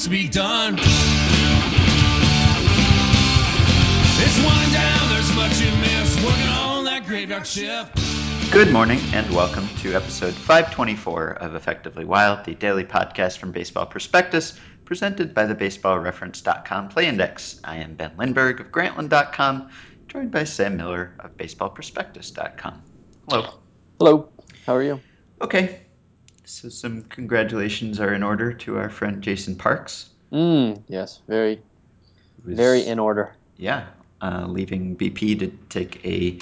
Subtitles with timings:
[0.00, 0.78] needs to be done.
[4.22, 6.16] It's winding down, there's much you miss.
[6.24, 8.52] Working on that graveyard shift.
[8.52, 13.86] Good morning and welcome to episode 524 of Effectively Wild, the daily podcast from Baseball
[13.86, 17.60] Prospectus, presented by the BaseballReference.com Play Index.
[17.62, 19.70] I am Ben Lindbergh of Grantland.com,
[20.08, 22.82] joined by Sam Miller of BaseballProspectus.com.
[23.28, 23.54] Hello.
[23.98, 24.28] Hello.
[24.64, 25.00] How are you?
[25.42, 25.80] Okay.
[26.50, 30.10] So some congratulations are in order to our friend Jason Parks.
[30.32, 31.62] Mm, yes, very,
[32.44, 33.34] who's- very in order.
[33.56, 33.86] Yeah,
[34.20, 36.38] uh, leaving BP to take a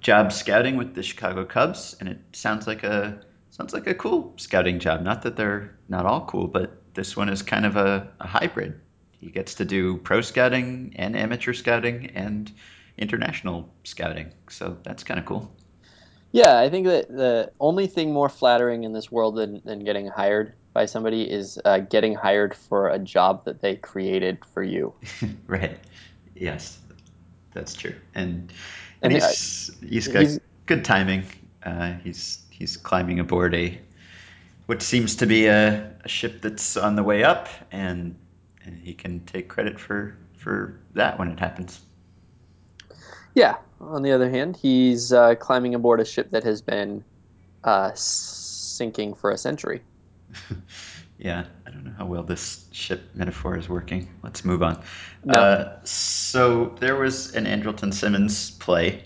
[0.00, 3.20] job scouting with the Chicago Cubs, and it sounds like a
[3.50, 5.02] sounds like a cool scouting job.
[5.02, 8.80] Not that they're not all cool, but this one is kind of a, a hybrid.
[9.12, 12.50] He gets to do pro scouting and amateur scouting and
[12.98, 15.50] international scouting, so that's kind of cool.
[16.32, 20.06] Yeah, I think that the only thing more flattering in this world than, than getting
[20.06, 24.94] hired by somebody is uh, getting hired for a job that they created for you.
[25.46, 25.78] right?
[26.34, 26.78] Yes,
[27.52, 27.94] that's true.
[28.14, 28.50] And
[29.02, 31.24] And and I- he's he's got he's- good timing.
[31.62, 33.78] Uh, he's he's climbing aboard a
[34.66, 38.16] what seems to be a, a ship that's on the way up, and,
[38.64, 41.80] and he can take credit for for that when it happens.
[43.34, 43.56] Yeah.
[43.80, 47.04] On the other hand, he's uh, climbing aboard a ship that has been
[47.64, 49.82] uh, sinking for a century.
[51.18, 54.08] yeah, I don't know how well this ship metaphor is working.
[54.22, 54.82] Let's move on.
[55.24, 55.34] No.
[55.34, 59.04] Uh, so there was an Andrelton Simmons play,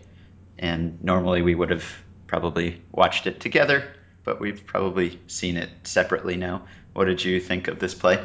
[0.58, 1.84] and normally we would have
[2.26, 6.66] probably watched it together, but we've probably seen it separately now.
[6.92, 8.24] What did you think of this play?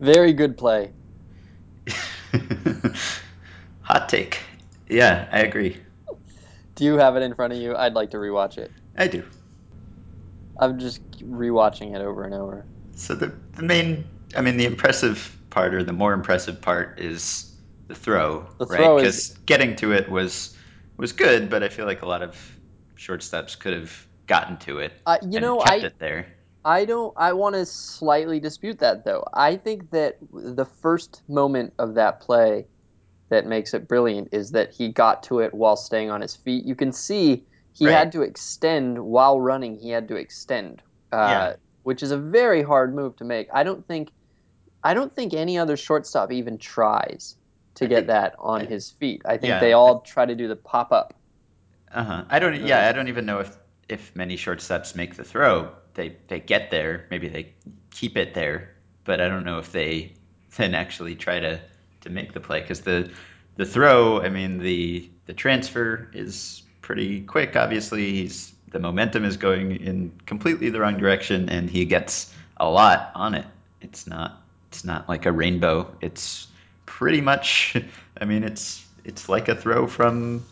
[0.00, 0.90] Very good play.
[3.82, 4.40] Hot take.
[4.90, 5.78] Yeah, I agree.
[6.74, 7.76] Do you have it in front of you?
[7.76, 8.72] I'd like to rewatch it.
[8.96, 9.24] I do.
[10.60, 12.68] I'm just rewatching it over and over.
[12.94, 14.04] So the, the main,
[14.36, 17.52] I mean, the impressive part or the more impressive part is
[17.88, 18.94] the throw, The right?
[18.94, 20.56] Because is- getting to it was
[20.96, 22.36] was good, but I feel like a lot of
[22.98, 24.92] shortstops could have gotten to it.
[25.06, 26.26] Uh, you and know, kept I it there.
[26.64, 27.14] I don't.
[27.18, 29.24] I want to slightly dispute that, though.
[29.34, 32.68] I think that the first moment of that play
[33.30, 36.64] that makes it brilliant is that he got to it while staying on his feet.
[36.64, 37.94] You can see he Right.
[37.96, 39.78] had to extend while running.
[39.78, 40.82] He had to extend,
[41.12, 41.54] uh, Yeah.
[41.84, 43.48] which is a very hard move to make.
[43.52, 44.10] I don't think.
[44.82, 47.36] I don't think any other shortstop even tries
[47.76, 49.22] to I get think- that on I- his feet.
[49.24, 49.60] I think yeah.
[49.60, 51.14] they all try to do the pop up.
[51.92, 52.24] Uh huh.
[52.30, 52.54] I don't.
[52.62, 53.56] Yeah, I don't even know if
[53.88, 55.70] if many shortstops make the throw.
[55.94, 57.06] They they get there.
[57.10, 57.54] Maybe they
[57.90, 58.70] keep it there,
[59.04, 60.14] but I don't know if they
[60.56, 61.60] then actually try to
[62.02, 63.10] to make the play because the
[63.56, 64.20] the throw.
[64.20, 67.56] I mean the the transfer is pretty quick.
[67.56, 72.68] Obviously, he's the momentum is going in completely the wrong direction, and he gets a
[72.68, 73.46] lot on it.
[73.80, 75.92] It's not it's not like a rainbow.
[76.00, 76.46] It's
[76.86, 77.76] pretty much.
[78.20, 80.44] I mean, it's it's like a throw from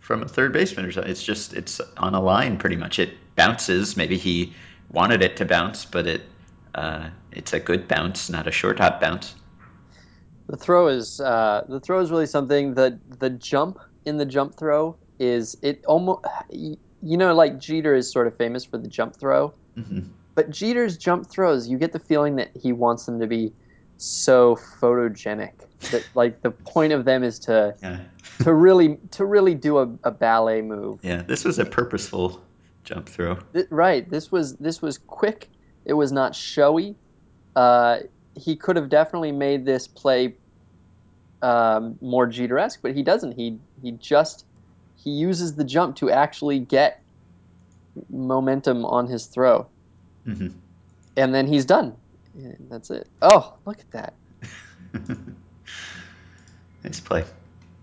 [0.00, 1.10] from a third baseman or something.
[1.10, 2.98] It's just it's on a line pretty much.
[2.98, 3.96] It bounces.
[3.96, 4.52] Maybe he
[4.90, 6.22] wanted it to bounce, but it
[6.74, 9.34] uh, it's a good bounce, not a short hop bounce.
[10.48, 12.74] The throw is uh, the throw is really something.
[12.74, 16.76] The the jump in the jump throw is it almost you
[17.16, 20.00] know like Jeter is sort of famous for the jump throw, hmm
[20.34, 23.52] but Jeter's jump throws you get the feeling that he wants them to be
[23.96, 25.52] so photogenic
[25.92, 28.00] that like the point of them is to Yeah,
[28.42, 30.98] to really to really do a, a ballet move.
[31.02, 31.22] yeah.
[31.22, 32.42] This was a purposeful
[32.82, 33.36] jump throw.
[33.54, 34.10] Th- right.
[34.10, 35.48] This was this was quick.
[35.84, 36.96] It was not showy.
[37.54, 37.98] Uh,
[38.36, 40.36] he could have definitely made this play
[41.42, 43.32] um, more Jeter-esque, but he doesn't.
[43.32, 44.44] He he just
[44.96, 47.02] he uses the jump to actually get
[48.10, 49.68] momentum on his throw,
[50.24, 50.48] hmm
[51.16, 51.96] and then he's done.
[52.34, 53.08] And that's it.
[53.22, 54.14] Oh, look at that!
[56.84, 57.24] nice play.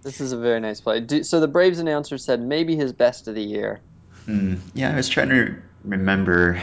[0.04, 1.00] This is a very nice play.
[1.00, 3.82] Do, so the Braves announcer said maybe his best of the year.
[4.26, 4.56] Hmm.
[4.74, 5.56] Yeah, I was trying to
[5.86, 6.62] remember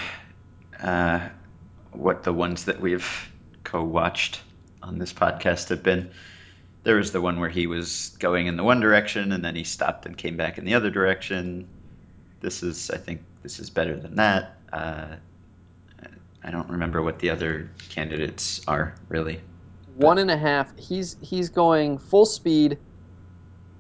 [0.83, 1.29] uh,
[1.93, 3.28] what the ones that we've
[3.71, 4.41] co-watched
[4.83, 6.11] on this podcast have been.
[6.85, 9.65] There was the one where he was going in the one direction and then he
[9.65, 11.69] stopped and came back in the other direction.
[12.41, 14.59] This is, I think, this is better than that.
[14.73, 15.17] Uh,
[16.43, 19.41] I don't remember what the other candidates are really.
[19.97, 20.73] One and a half.
[20.79, 22.79] He's he's going full speed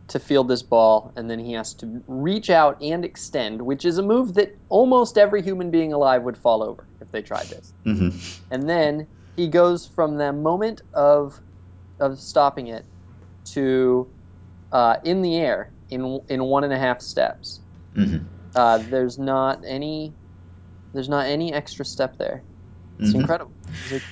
[0.08, 3.98] to field this ball, and then he has to reach out and extend, which is
[3.98, 7.72] a move that almost every human being alive would fall over if they tried this.
[7.84, 8.08] hmm
[8.50, 9.06] And then
[9.38, 11.40] he goes from the moment of
[12.00, 12.84] of stopping it
[13.44, 14.12] to
[14.72, 17.60] uh, in the air in in one and a half steps.
[17.94, 18.18] hmm
[18.54, 20.12] Uh, there's not any
[20.92, 22.42] there's not any extra step there.
[22.98, 23.20] It's Mhm.
[23.20, 23.52] incredible.
[23.82, 24.02] It's like-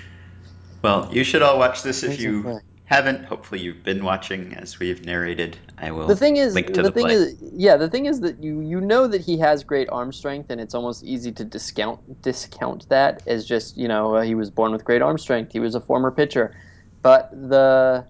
[0.85, 2.61] Well, you should all watch this if you.
[2.87, 3.25] Haven't.
[3.25, 5.59] Hopefully, you've been watching as we've narrated.
[5.79, 6.07] I will.
[6.07, 7.15] The thing is, link to the, the, thing play.
[7.15, 10.51] is, yeah, the thing is that you you know that he has great arm strength,
[10.51, 14.51] and it's almost easy to discount discount that as just you know uh, he was
[14.51, 15.53] born with great arm strength.
[15.53, 16.57] He was a former pitcher,
[17.03, 18.07] but the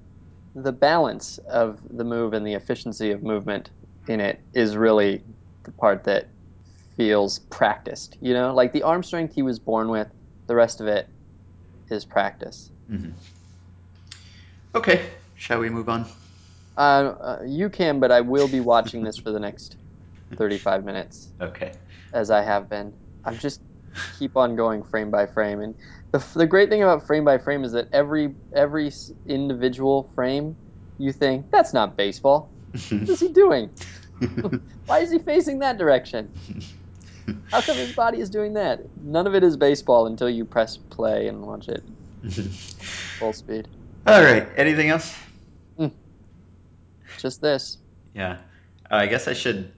[0.55, 3.71] the balance of the move and the efficiency of movement
[4.09, 5.23] in it is really
[5.65, 6.29] the part that
[6.97, 8.17] feels practiced.
[8.21, 10.09] You know, like the arm strength he was born with,
[10.49, 11.09] the rest of it
[11.91, 12.71] is practice.
[12.91, 13.13] Mhm.
[14.77, 16.05] Okay, shall we move on?
[16.77, 19.77] Uh, uh, you can, but I will be watching this for the next
[20.37, 21.73] 35 minutes, Okay.
[22.13, 22.93] as I have been.
[23.25, 23.63] I'm just
[24.19, 25.75] keep on going frame by frame, and
[26.13, 28.93] the the great thing about frame by frame is that every every
[29.27, 30.57] individual frame,
[30.99, 32.53] you think that's not baseball.
[32.99, 33.71] What is he doing?
[34.87, 36.31] Why is he facing that direction?
[37.51, 38.81] How come his body is doing that?
[38.97, 41.83] None of it is baseball until you press play and watch it
[43.19, 43.69] full speed.
[44.07, 44.49] All right.
[44.57, 45.15] Anything else?
[47.19, 47.79] Just this.
[48.15, 48.39] Yeah.
[48.91, 49.73] Uh, I guess I should.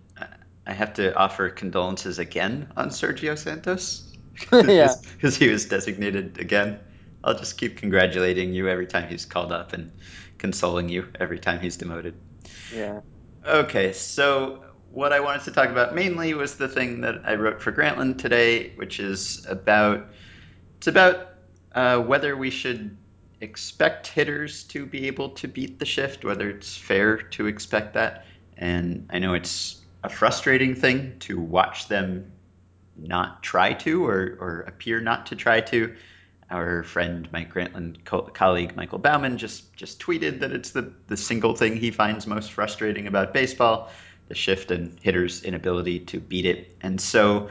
[0.66, 4.04] I have to offer condolences again on Sergio Santos.
[4.52, 4.94] Yeah.
[5.14, 6.78] Because he was designated again.
[7.24, 9.90] I'll just keep congratulating you every time he's called up and
[10.38, 12.14] consoling you every time he's demoted.
[12.72, 13.00] Yeah.
[13.44, 17.60] Okay, so what I wanted to talk about mainly was the thing that I wrote
[17.60, 20.06] for Grantland today, which is about
[20.76, 21.30] it's about
[21.72, 22.96] uh, whether we should
[23.40, 28.24] expect hitters to be able to beat the shift, whether it's fair to expect that.
[28.56, 32.32] And I know it's a frustrating thing to watch them
[32.96, 35.94] not try to or, or appear not to try to.
[36.50, 41.16] Our friend Mike Grantland co- colleague Michael Baumann just just tweeted that it's the, the
[41.16, 43.90] single thing he finds most frustrating about baseball,
[44.28, 46.74] the shift and hitters' inability to beat it.
[46.80, 47.50] And so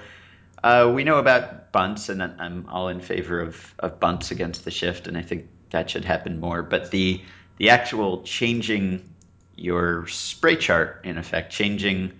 [0.64, 4.72] uh, we know about bunts, and I'm all in favor of, of bunts against the
[4.72, 6.64] shift, and I think that should happen more.
[6.64, 7.22] But the
[7.58, 9.08] the actual changing
[9.56, 12.12] your spray chart, in effect, changing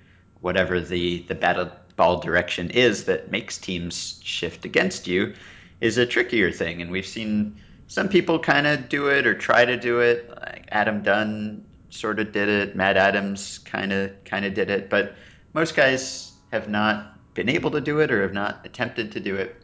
[0.42, 5.34] whatever the the battle ball direction is that makes teams shift against you,
[5.82, 6.82] is a trickier thing.
[6.82, 7.58] And we've seen
[7.88, 10.30] some people kind of do it or try to do it.
[10.30, 12.76] Like Adam Dunn sort of did it.
[12.76, 15.16] Matt Adams kind of kind of did it, but
[15.54, 19.36] most guys have not been able to do it or have not attempted to do
[19.36, 19.56] it.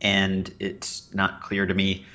[0.00, 2.06] And it's not clear to me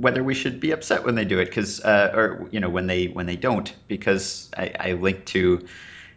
[0.00, 2.86] whether we should be upset when they do it because uh, or you know when
[2.86, 5.66] they when they don't because I, I linked to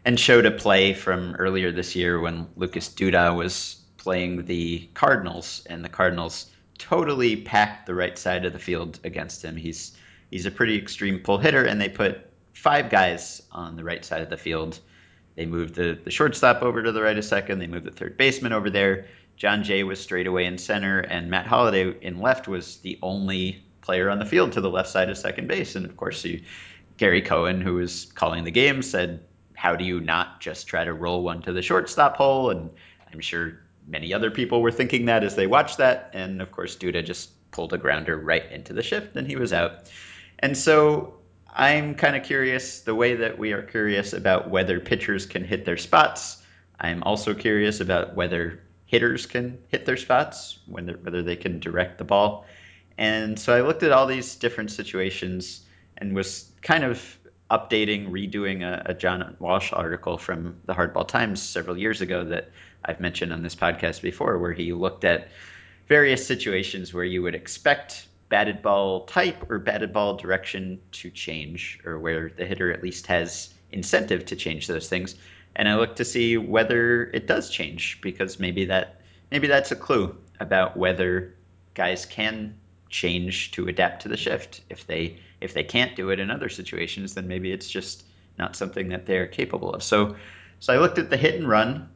[0.06, 5.66] and showed a play from earlier this year when Lucas Duda was playing the Cardinals
[5.70, 9.58] and the Cardinals totally packed the right side of the field against him.
[9.58, 9.98] He's
[10.32, 14.22] he's a pretty extreme pull hitter and they put five guys on the right side
[14.22, 14.80] of the field.
[15.36, 17.60] They moved the, the shortstop over to the right a second.
[17.60, 19.08] They moved the third baseman over there.
[19.36, 23.64] Jon Jay was straight away in center, and Matt Holliday in left was the only
[23.84, 25.76] player on the field to the left side of second base.
[25.76, 26.42] And of course, you,
[26.98, 30.94] Gary Cohen, who was calling the game, said, "How do you not just try to
[30.94, 32.72] roll one to the shortstop hole?" And
[33.14, 36.12] I'm sure many other people were thinking that as they watched that.
[36.14, 39.54] And of course, Duda just pulled a grounder right into the shift, and he was
[39.54, 39.92] out.
[40.40, 41.20] And so
[41.54, 45.66] I'm kind of curious the way that we are curious about whether pitchers can hit
[45.66, 46.42] their spots.
[46.80, 51.98] I'm also curious about whether hitters can hit their spots, whether, whether they can direct
[52.00, 52.46] the ball.
[52.98, 55.64] And so I looked at all these different situations
[55.98, 57.02] and was kind of
[57.50, 62.52] updating, redoing a, a John Walsh article from the Hardball Times several years ago that
[62.84, 65.28] I've mentioned on this podcast before, where he looked at
[65.88, 71.80] various situations where you would expect batted ball type or batted ball direction to change,
[71.86, 75.16] or where the hitter at least has incentive to change those things.
[75.56, 79.76] And I looked to see whether it does change, because maybe that maybe that's a
[79.76, 81.36] clue about whether
[81.76, 82.56] guys can
[82.94, 84.62] change to adapt to the shift.
[84.70, 88.06] If they if they can't do it in other situations, then maybe it's just
[88.38, 89.84] not something that they're capable of.
[89.84, 90.16] So
[90.60, 91.90] so I looked at the hit and run,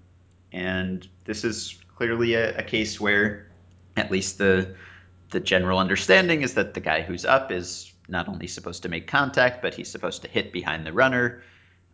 [0.52, 3.48] and this is clearly a, a case where
[3.96, 4.76] at least the
[5.30, 9.06] the general understanding is that the guy who's up is not only supposed to make
[9.08, 11.44] contact, but he's supposed to hit behind the runner.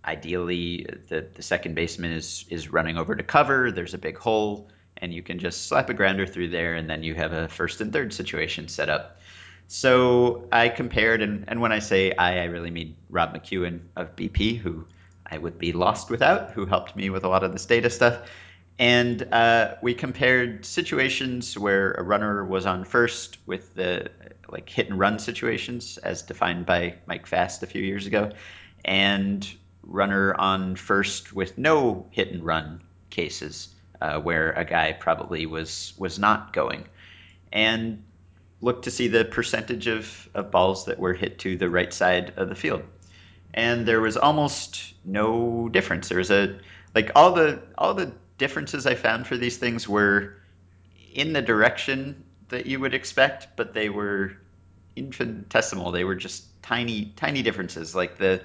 [0.05, 3.72] Ideally, the, the second baseman is is running over to cover.
[3.72, 7.03] There's a big hole, and you can just slap a grounder through there, and then
[7.03, 9.19] you have a first and third situation set up.
[9.67, 14.15] So I compared, and, and when I say I, I really mean Rob McQuown of
[14.15, 14.85] BP, who
[15.25, 18.19] I would be lost without, who helped me with a lot of this data stuff.
[18.79, 24.09] And uh, we compared situations where a runner was on first with the
[24.50, 28.31] like hit and run situations as defined by Mike Fast a few years ago,
[28.83, 29.47] and
[29.83, 33.72] runner on first with no hit and run cases
[34.03, 36.86] uh, where a guy probably was was not going.
[37.53, 38.03] And
[38.60, 42.33] looked to see the percentage of, of balls that were hit to the right side
[42.38, 42.83] of the field.
[43.53, 46.10] And there was almost no difference.
[46.10, 46.60] There was a
[46.93, 50.36] like all the all the differences I found for these things were
[51.13, 54.33] in the direction that you would expect, but they were
[54.95, 55.91] infinitesimal.
[55.91, 57.95] They were just tiny tiny differences.
[57.95, 58.41] Like the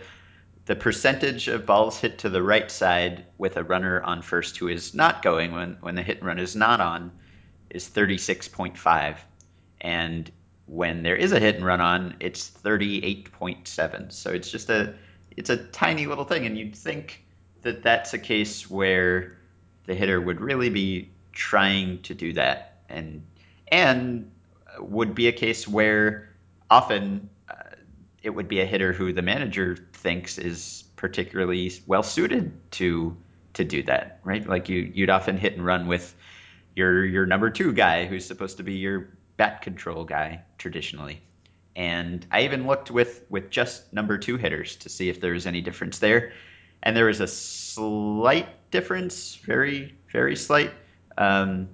[0.68, 4.68] the percentage of balls hit to the right side with a runner on first who
[4.68, 7.10] is not going when, when the hit and run is not on
[7.70, 9.16] is 36.5
[9.80, 10.30] and
[10.66, 14.12] when there is a hit and run on, it's 38.7.
[14.12, 14.94] So it's just a
[15.38, 17.24] it's a tiny little thing, and you'd think
[17.62, 19.38] that that's a case where
[19.86, 23.24] the hitter would really be trying to do that, and
[23.68, 24.30] and
[24.78, 26.28] would be a case where
[26.70, 27.30] often
[28.22, 33.16] it would be a hitter who the manager thinks is particularly well suited to
[33.54, 34.46] to do that, right?
[34.46, 36.14] Like you you'd often hit and run with
[36.74, 41.22] your your number two guy who's supposed to be your bat control guy traditionally.
[41.74, 45.46] And I even looked with with just number two hitters to see if there was
[45.46, 46.32] any difference there,
[46.82, 50.72] and there was a slight difference, very very slight.
[51.16, 51.68] Um,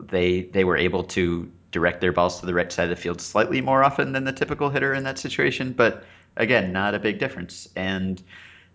[0.00, 3.20] they they were able to direct their balls to the right side of the field
[3.20, 6.04] slightly more often than the typical hitter in that situation, but
[6.38, 7.68] again, not a big difference.
[7.76, 8.22] And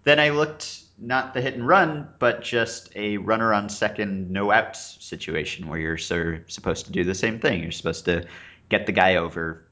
[0.03, 4.51] then I looked not the hit and run, but just a runner on second, no
[4.51, 7.63] outs situation where you're supposed to do the same thing.
[7.63, 8.27] You're supposed to
[8.69, 9.65] get the guy over,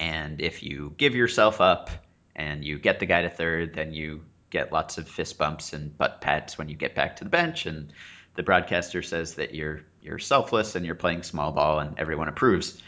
[0.00, 1.90] and if you give yourself up
[2.34, 5.96] and you get the guy to third, then you get lots of fist bumps and
[5.96, 7.92] butt pats when you get back to the bench, and
[8.34, 12.80] the broadcaster says that you're you're selfless and you're playing small ball, and everyone approves.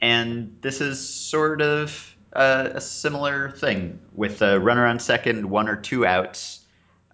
[0.00, 5.76] And this is sort of a, similar thing with a runner on second, one or
[5.76, 6.60] two outs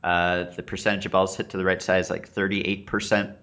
[0.02, 3.36] uh, the percentage of balls hit to the right side is like 38%.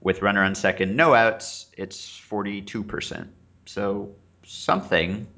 [0.00, 3.28] With runner on second, no outs, it's 42%.
[3.66, 5.28] So something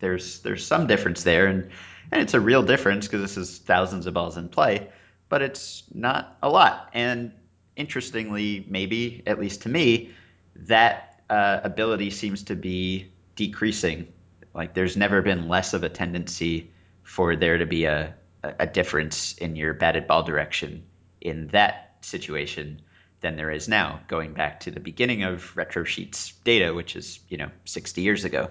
[0.00, 1.70] there's there's some difference there, and
[2.10, 4.88] and it's a real difference because this is thousands of balls in play,
[5.28, 6.88] but it's not a lot.
[6.94, 7.32] And
[7.78, 10.10] interestingly, maybe at least to me,
[10.56, 14.12] that uh, ability seems to be decreasing.
[14.54, 16.70] Like there's never been less of a tendency
[17.02, 20.84] for there to be a a difference in your batted ball direction
[21.20, 22.80] in that situation
[23.20, 27.36] than there is now, going back to the beginning of RetroSheet's data, which is you
[27.36, 28.50] know 60 years ago,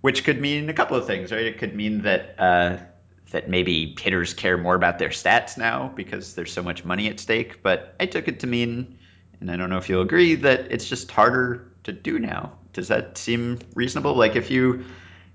[0.00, 1.44] which could mean a couple of things, right?
[1.44, 2.76] It could mean that uh,
[3.30, 7.18] that maybe hitters care more about their stats now because there's so much money at
[7.18, 7.62] stake.
[7.62, 8.98] But I took it to mean,
[9.40, 12.52] and I don't know if you'll agree, that it's just harder to do now.
[12.72, 14.14] Does that seem reasonable?
[14.14, 14.84] Like if you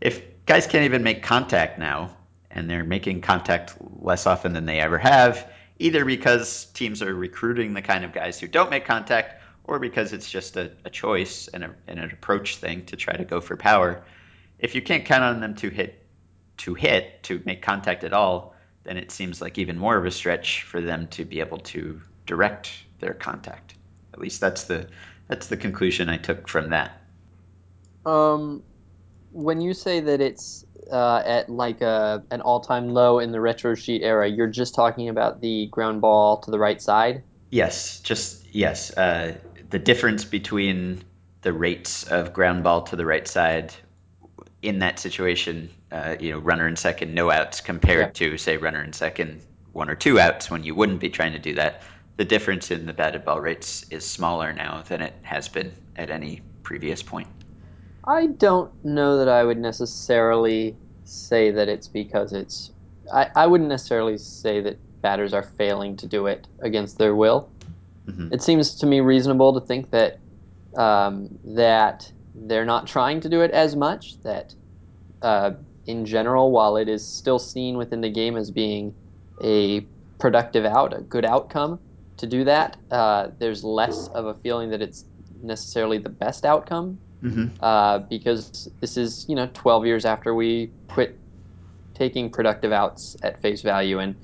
[0.01, 2.15] if guys can't even make contact now
[2.51, 7.73] and they're making contact less often than they ever have, either because teams are recruiting
[7.73, 11.47] the kind of guys who don't make contact or because it's just a, a choice
[11.49, 14.03] and, a, and, an approach thing to try to go for power.
[14.57, 15.98] If you can't count on them to hit
[16.59, 20.11] to hit to make contact at all, then it seems like even more of a
[20.11, 23.75] stretch for them to be able to direct their contact.
[24.13, 24.87] At least that's the
[25.27, 27.01] that's the conclusion I took from that.
[28.05, 28.63] Um,
[29.31, 33.75] when you say that it's uh, at like a, an all-time low in the retro
[33.75, 37.23] sheet era, you're just talking about the ground ball to the right side.
[37.51, 38.95] Yes, just yes.
[38.95, 39.35] Uh,
[39.69, 41.03] the difference between
[41.41, 43.73] the rates of ground ball to the right side
[44.61, 48.29] in that situation, uh, you know, runner in second, no outs, compared yeah.
[48.29, 51.39] to say runner in second, one or two outs when you wouldn't be trying to
[51.39, 51.81] do that.
[52.17, 56.09] The difference in the batted ball rates is smaller now than it has been at
[56.09, 57.27] any previous point.
[58.03, 60.75] I don't know that I would necessarily
[61.05, 62.71] say that it's because it's.
[63.13, 67.49] I, I wouldn't necessarily say that batters are failing to do it against their will.
[68.07, 68.33] Mm-hmm.
[68.33, 70.19] It seems to me reasonable to think that
[70.75, 72.11] um, that
[72.47, 74.21] they're not trying to do it as much.
[74.23, 74.53] That
[75.21, 75.51] uh,
[75.85, 78.93] in general, while it is still seen within the game as being
[79.43, 79.81] a
[80.19, 81.79] productive out, a good outcome
[82.17, 85.05] to do that, uh, there's less of a feeling that it's
[85.41, 87.47] necessarily the best outcome mm-hmm.
[87.61, 91.17] uh, because this is you know 12 years after we quit
[91.93, 94.15] taking productive outs at face value and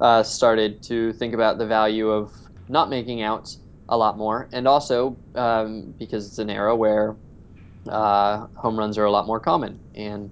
[0.00, 2.32] uh, started to think about the value of
[2.68, 7.14] not making outs a lot more, and also um, because it's an era where
[7.88, 10.30] uh, home runs are a lot more common and.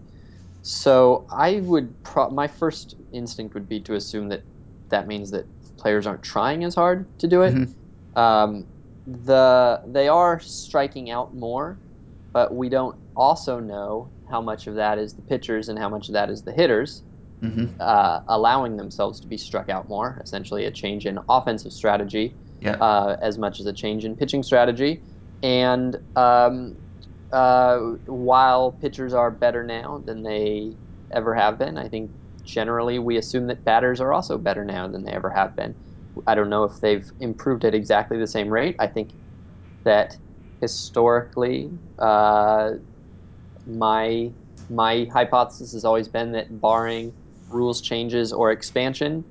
[0.62, 4.42] So I would pro- my first instinct would be to assume that
[4.90, 5.46] that means that
[5.78, 7.54] players aren't trying as hard to do it.
[7.54, 8.18] Mm-hmm.
[8.18, 8.66] Um,
[9.06, 11.78] the they are striking out more,
[12.32, 16.08] but we don't also know how much of that is the pitchers and how much
[16.08, 17.02] of that is the hitters
[17.42, 17.66] mm-hmm.
[17.80, 20.20] uh, allowing themselves to be struck out more.
[20.22, 22.72] Essentially, a change in offensive strategy yeah.
[22.72, 25.00] uh, as much as a change in pitching strategy.
[25.42, 26.76] And um,
[27.32, 30.76] uh, while pitchers are better now than they
[31.12, 32.12] ever have been, I think
[32.44, 35.76] generally we assume that batters are also better now than they ever have been.
[36.26, 38.76] I don't know if they've improved at exactly the same rate.
[38.80, 39.14] I think
[39.84, 40.18] that
[40.60, 42.72] historically, uh,
[43.66, 44.34] my
[44.68, 47.14] my hypothesis has always been that barring
[47.48, 49.24] rules changes or expansion,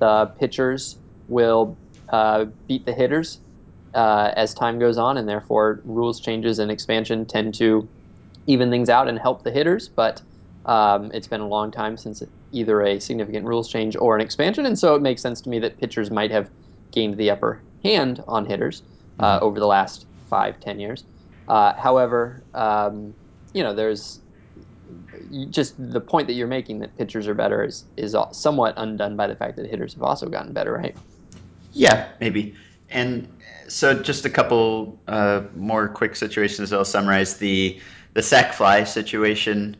[0.00, 1.80] the pitchers will
[2.12, 3.41] uh, beat the hitters
[3.94, 7.88] uh, as time goes on, and therefore rules changes and expansion tend to
[8.46, 9.88] even things out and help the hitters.
[9.88, 10.22] But
[10.66, 12.22] um, it's been a long time since
[12.52, 15.58] either a significant rules change or an expansion, and so it makes sense to me
[15.60, 16.50] that pitchers might have
[16.90, 18.82] gained the upper hand on hitters
[19.18, 19.44] uh, mm-hmm.
[19.44, 21.04] over the last five, ten years.
[21.48, 23.14] Uh, however, um,
[23.52, 24.20] you know, there's
[25.50, 29.26] just the point that you're making that pitchers are better is is somewhat undone by
[29.26, 30.96] the fact that hitters have also gotten better, right?
[31.72, 32.54] Yeah, maybe.
[32.92, 33.28] And
[33.68, 36.72] so, just a couple uh, more quick situations.
[36.72, 37.80] I'll summarize the
[38.14, 39.76] the sac fly situation.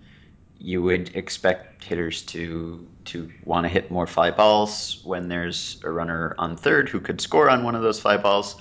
[0.58, 5.90] You would expect hitters to to want to hit more fly balls when there's a
[5.90, 8.56] runner on third who could score on one of those fly balls,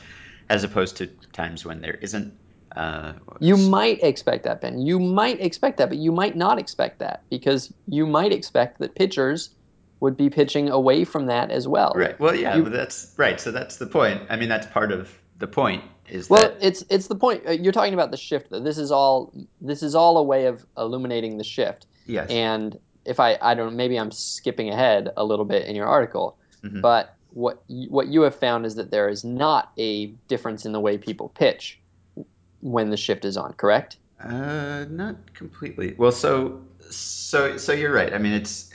[0.50, 2.34] as opposed to times when there isn't.
[2.76, 4.80] Uh, you might expect that, Ben.
[4.80, 8.96] You might expect that, but you might not expect that because you might expect that
[8.96, 9.50] pitchers
[10.02, 11.94] would be pitching away from that as well.
[11.96, 12.20] Right.
[12.20, 13.40] Well, yeah, you, that's right.
[13.40, 14.24] So that's the point.
[14.30, 15.84] I mean, that's part of the point.
[16.10, 16.58] Is well, that...
[16.60, 17.48] it's it's the point.
[17.48, 18.48] Uh, you're talking about the shift.
[18.50, 19.32] This is all
[19.62, 21.86] this is all a way of illuminating the shift.
[22.08, 22.30] Yes.
[22.30, 26.38] And if I I don't maybe I'm skipping ahead a little bit in your article,
[26.64, 26.82] mm-hmm.
[26.82, 30.80] but what what you have found is that there is not a difference in the
[30.80, 31.80] way people pitch
[32.60, 33.54] when the shift is on.
[33.54, 33.98] Correct?
[34.20, 35.94] Uh, not completely.
[35.96, 38.14] Well, so so so you're right.
[38.14, 38.72] I mean, it's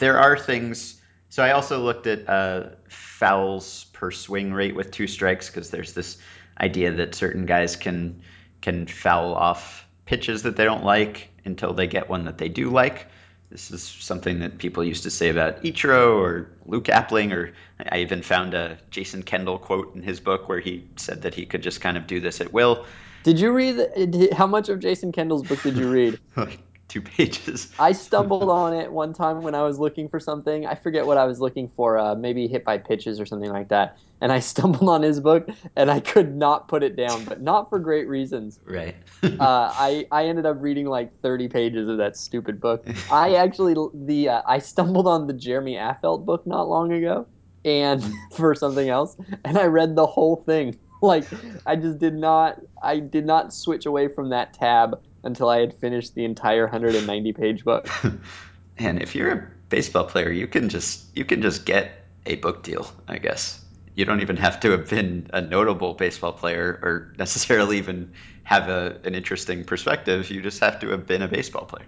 [0.00, 1.00] there are things.
[1.28, 5.92] So I also looked at uh, fouls per swing rate with two strikes because there's
[5.92, 6.18] this
[6.60, 8.20] idea that certain guys can
[8.60, 12.68] can foul off pitches that they don't like until they get one that they do
[12.68, 13.06] like.
[13.50, 17.52] This is something that people used to say about Ichiro or Luke Appling, or
[17.90, 21.46] I even found a Jason Kendall quote in his book where he said that he
[21.46, 22.84] could just kind of do this at will.
[23.22, 24.30] Did you read?
[24.32, 26.18] How much of Jason Kendall's book did you read?
[26.90, 27.72] two pages.
[27.78, 30.66] I stumbled on it one time when I was looking for something.
[30.66, 33.68] I forget what I was looking for, uh, maybe hit by pitches or something like
[33.68, 33.96] that.
[34.20, 37.70] And I stumbled on his book, and I could not put it down, but not
[37.70, 38.58] for great reasons.
[38.64, 38.96] Right.
[39.22, 42.86] uh, I I ended up reading like thirty pages of that stupid book.
[43.10, 47.26] I actually the uh, I stumbled on the Jeremy Affeldt book not long ago,
[47.64, 50.78] and for something else, and I read the whole thing.
[51.02, 51.24] Like
[51.64, 55.74] I just did not I did not switch away from that tab until I had
[55.74, 57.88] finished the entire 190 page book.
[58.78, 62.62] and if you're a baseball player, you can just you can just get a book
[62.62, 63.64] deal, I guess.
[63.94, 68.12] You don't even have to have been a notable baseball player or necessarily even
[68.44, 70.30] have a, an interesting perspective.
[70.30, 71.86] You just have to have been a baseball player.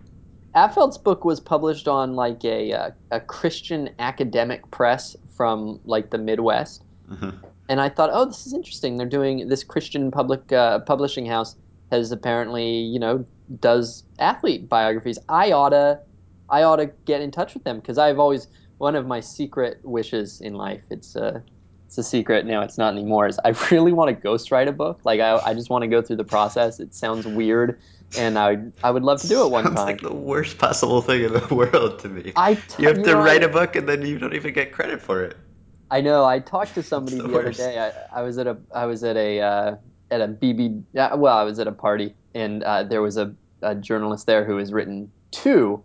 [0.54, 6.18] Affeldt's book was published on like a uh, a Christian academic press from like the
[6.18, 7.30] Midwest, mm-hmm.
[7.70, 8.98] and I thought, oh, this is interesting.
[8.98, 11.56] They're doing this Christian public uh, publishing house
[11.92, 13.24] has apparently, you know,
[13.60, 15.18] does athlete biographies.
[15.28, 16.00] I oughta,
[16.48, 20.40] I oughta get in touch with them because I've always one of my secret wishes
[20.40, 20.82] in life.
[20.90, 21.44] It's a,
[21.86, 22.62] it's a secret now.
[22.62, 23.28] It's not anymore.
[23.28, 25.00] Is I really want to ghostwrite a book.
[25.04, 26.80] Like I, I just want to go through the process.
[26.80, 27.78] It sounds weird,
[28.18, 29.86] and I, I would love to do it one sounds time.
[29.86, 32.32] like the worst possible thing in the world to me.
[32.34, 34.72] I t- you have to know, write a book and then you don't even get
[34.72, 35.36] credit for it.
[35.90, 36.24] I know.
[36.24, 37.78] I talked to somebody the, the other day.
[37.78, 39.76] I, I was at a I was at a uh,
[40.12, 40.84] at a BB.
[40.94, 44.58] Well, I was at a party, and uh, there was a, a, journalist there who
[44.58, 45.82] has written two,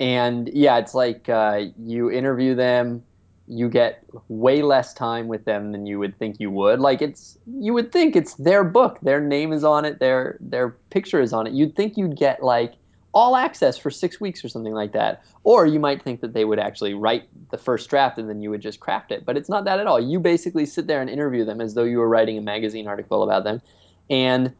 [0.00, 3.02] and yeah, it's like uh, you interview them,
[3.46, 6.80] you get way less time with them than you would think you would.
[6.80, 10.70] Like it's you would think it's their book, their name is on it, their their
[10.90, 11.54] picture is on it.
[11.54, 12.74] You'd think you'd get like
[13.14, 15.22] all access for six weeks or something like that.
[15.44, 18.50] Or you might think that they would actually write the first draft and then you
[18.50, 19.24] would just craft it.
[19.24, 19.98] But it's not that at all.
[19.98, 23.22] You basically sit there and interview them as though you were writing a magazine article
[23.22, 23.62] about them.
[24.10, 24.54] And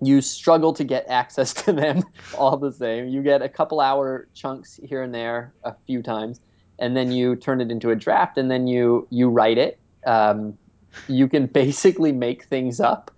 [0.00, 2.02] you struggle to get access to them
[2.38, 3.08] all the same.
[3.08, 6.40] You get a couple hour chunks here and there a few times,
[6.78, 9.78] and then you turn it into a draft, and then you you write it.
[10.06, 10.56] Um,
[11.08, 13.10] you can basically make things up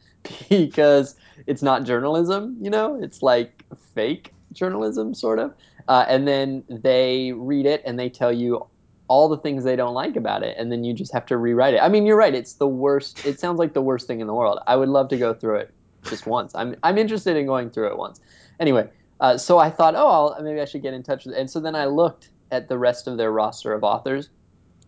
[0.49, 1.15] because
[1.47, 2.57] it's not journalism.
[2.61, 5.55] You know, it's like fake journalism, sort of.
[5.89, 8.67] Uh, and then they read it and they tell you
[9.11, 11.75] all the things they don't like about it, and then you just have to rewrite
[11.75, 11.79] it.
[11.83, 13.27] I mean, you're right; it's the worst.
[13.27, 14.61] It sounds like the worst thing in the world.
[14.69, 16.55] I would love to go through it just once.
[16.55, 18.21] I'm I'm interested in going through it once.
[18.61, 21.35] Anyway, uh, so I thought, oh, I'll, maybe I should get in touch with.
[21.35, 21.41] It.
[21.41, 24.29] And so then I looked at the rest of their roster of authors,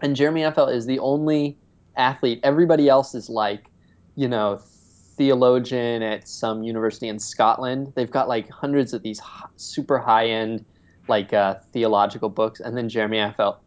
[0.01, 1.59] and Jeremy Affeldt is the only
[1.96, 2.38] athlete.
[2.44, 3.64] Everybody else is like,
[4.14, 4.61] you know,
[5.22, 7.92] theologian at some university in Scotland.
[7.94, 9.20] They've got like hundreds of these
[9.56, 10.64] super high end
[11.06, 13.58] like uh, theological books, and then Jeremy Affeldt.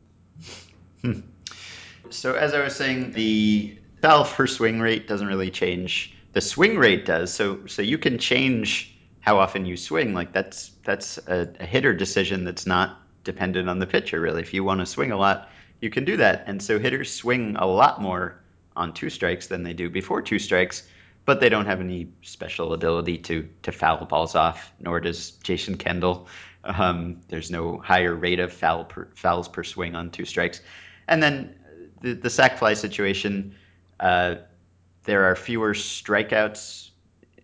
[2.10, 6.13] So as I was saying, the foul per swing rate doesn't really change.
[6.34, 7.34] The swing rate does.
[7.34, 10.13] So so you can change how often you swing.
[10.13, 14.41] Like that's that's a, a hitter decision that's not dependent on the pitcher really.
[14.41, 16.44] If you want to swing a lot, you can do that.
[16.48, 18.41] And so hitters swing a lot more
[18.76, 20.84] on two strikes than they do before two strikes,
[21.26, 24.72] but they don't have any special ability to to foul balls off.
[24.80, 26.28] Nor does Jason Kendall.
[26.64, 30.62] Um, there's no higher rate of foul per, fouls per swing on two strikes.
[31.08, 31.56] And then
[32.02, 33.56] the, the sac fly situation,
[34.00, 34.36] uh,
[35.04, 36.90] there are fewer strikeouts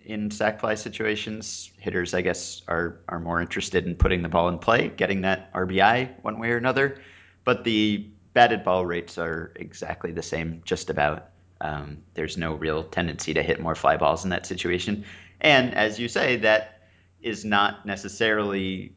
[0.06, 1.72] in sac fly situations.
[1.78, 5.54] Hitters, I guess, are are more interested in putting the ball in play, getting that
[5.54, 7.02] RBI one way or another.
[7.44, 11.30] But the batted ball rates are exactly the same, just about.
[11.62, 15.06] Um, there's no real tendency to hit more fly balls in that situation.
[15.40, 16.82] And as you say, that
[17.22, 18.94] is not necessarily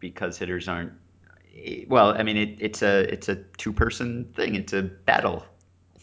[0.00, 0.92] because hitters aren't
[1.88, 4.54] well, I mean, it, it's a it's a two person thing.
[4.54, 5.44] It's a battle.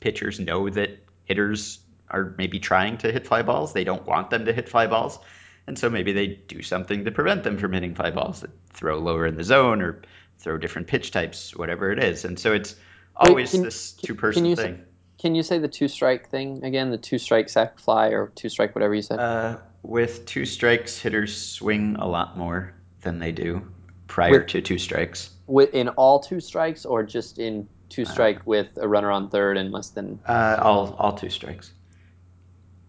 [0.01, 3.73] Pitchers know that hitters are maybe trying to hit fly balls.
[3.73, 5.17] They don't want them to hit fly balls,
[5.65, 8.41] and so maybe they do something to prevent them from hitting fly balls.
[8.41, 10.01] They throw lower in the zone or
[10.39, 12.25] throw different pitch types, whatever it is.
[12.25, 12.75] And so it's
[13.15, 14.75] always can- this two person thing.
[14.75, 14.83] say-
[15.17, 16.91] Can you say the two strike thing again?
[16.91, 19.19] The two strike sac fly or two strike, whatever you said.
[19.19, 23.61] Uh, with two strikes, hitters swing a lot more than they do
[24.07, 25.29] prior With- to two strikes.
[25.47, 29.29] Wi- in all two strikes, or just in two Uh, strike with a runner on
[29.29, 30.19] third and less than?
[30.27, 31.71] Uh, all all two strikes.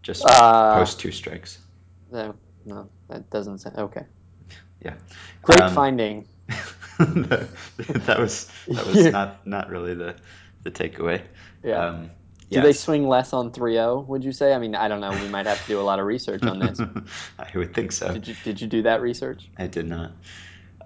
[0.02, 1.58] Just Uh, post two strikes.
[2.10, 2.34] No,
[2.64, 4.04] no, that doesn't sound okay.
[4.80, 4.94] Yeah.
[5.42, 6.26] Great Um, finding.
[6.98, 10.16] that was that was not not really the
[10.62, 11.20] the takeaway.
[11.66, 11.84] Yeah.
[11.84, 12.10] Um,
[12.50, 14.54] Do they swing less on 3-0, Would you say?
[14.54, 15.10] I mean, I don't know.
[15.10, 16.80] We might have to do a lot of research on this.
[17.38, 18.12] I would think so.
[18.12, 19.48] Did you Did you do that research?
[19.58, 20.12] I did not.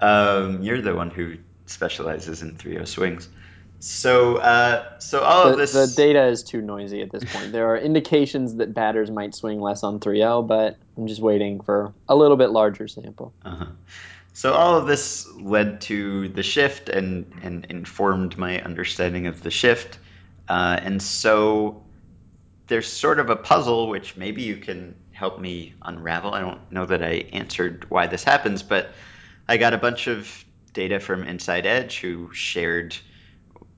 [0.01, 3.29] Um, you're the one who specializes in 3-0 swings.
[3.81, 7.53] So uh, so all the, of this the data is too noisy at this point.
[7.53, 11.95] There are indications that batters might swing less on 3-0, but I'm just waiting for
[12.09, 13.33] a little bit larger sample.
[13.43, 13.67] Uh-huh.
[14.33, 19.51] So all of this led to the shift and, and informed my understanding of the
[19.51, 19.99] shift.
[20.51, 21.81] Uh, and so
[22.67, 26.35] there's sort of a puzzle which maybe you can help me unravel.
[26.35, 28.91] I don't know that I answered why this happens, but
[29.47, 32.97] I got a bunch of data from Inside Edge who shared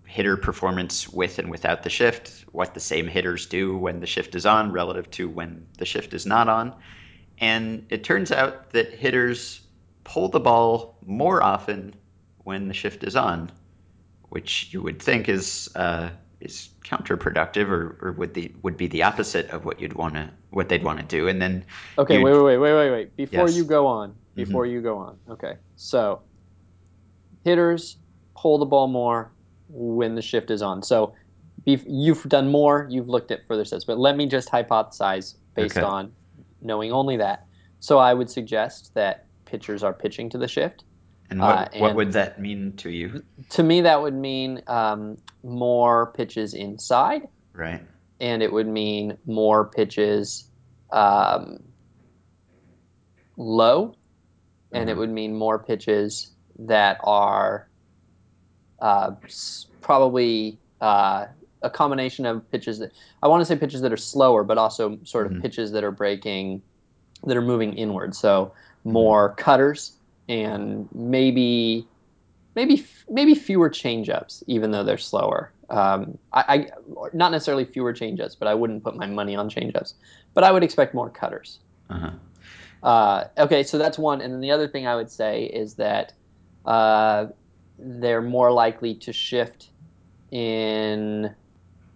[0.06, 4.34] hitter performance with and without the shift, what the same hitters do when the shift
[4.34, 6.74] is on relative to when the shift is not on.
[7.36, 9.60] And it turns out that hitters
[10.04, 11.94] pull the ball more often
[12.44, 13.52] when the shift is on,
[14.30, 16.08] which you would think is uh,
[16.42, 20.30] is counterproductive or, or would the would be the opposite of what you'd want to
[20.50, 21.28] what they'd want to do.
[21.28, 21.64] And then
[21.98, 23.16] Okay, wait, wait, wait, wait, wait, wait.
[23.16, 23.56] Before Yes.
[23.56, 24.44] you go on, mm-hmm.
[24.44, 25.18] before you go on.
[25.28, 26.20] Okay, so
[27.44, 27.96] hitters
[28.36, 29.32] pull the ball more
[29.68, 30.82] when the shift is on.
[30.82, 31.14] So
[31.64, 32.86] you've done more.
[32.90, 35.86] You've looked at further sets, but let me just hypothesize based Okay.
[35.86, 36.12] on
[36.60, 37.46] knowing only that.
[37.80, 40.84] So I would suggest that pitchers are pitching to the shift.
[41.32, 43.24] And what, Uh, what would that mean to you?
[43.50, 47.22] To me, that would mean um, more pitches inside,
[47.54, 47.80] Right.
[48.20, 50.48] and it would mean more pitches
[50.92, 51.72] um,
[53.38, 53.94] low,
[54.72, 54.98] and it Mhm.
[54.98, 57.68] would mean more pitches that are
[58.80, 59.12] uh,
[59.80, 61.26] probably uh,
[61.62, 62.90] a combination of pitches that
[63.22, 65.42] I want to say pitches that are slower, but also sort of Mhm.
[65.42, 66.62] pitches that are breaking,
[67.22, 68.16] that are moving inward.
[68.16, 68.52] So
[68.84, 69.96] more cutters
[70.28, 71.86] and maybe
[72.54, 75.52] maybe maybe fewer changeups, even though they're slower.
[75.70, 76.66] Um, I, I
[77.12, 79.94] not necessarily fewer changeups, but I wouldn't put my money on changeups.
[80.34, 81.60] But I would expect more cutters.
[81.90, 82.10] Uh-huh.
[82.82, 86.14] Uh, okay, so that's one, and then the other thing I would say is that
[86.64, 87.26] uh,
[87.78, 89.70] they're more likely to shift
[90.32, 91.34] in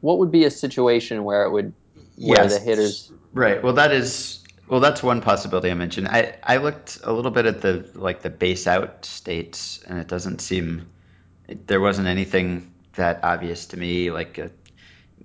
[0.01, 1.73] what would be a situation where it would
[2.17, 2.55] where Yes.
[2.55, 3.63] the hitters Right.
[3.63, 4.81] Well, that is well.
[4.81, 6.09] That's one possibility I mentioned.
[6.09, 10.09] I I looked a little bit at the like the base out states, and it
[10.09, 10.89] doesn't seem
[11.49, 14.11] it, there wasn't anything that obvious to me.
[14.11, 14.51] Like a,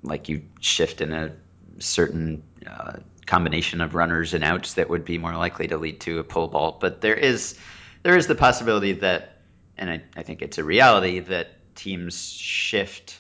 [0.04, 1.34] like you shift in a
[1.80, 6.20] certain uh, combination of runners and outs that would be more likely to lead to
[6.20, 6.78] a pull ball.
[6.80, 7.58] But there is
[8.04, 9.42] there is the possibility that,
[9.78, 13.20] and I, I think it's a reality that teams shift